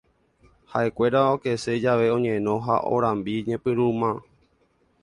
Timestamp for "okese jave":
1.33-2.07